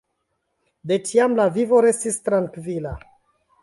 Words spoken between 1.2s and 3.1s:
lia vivo restis trankvila.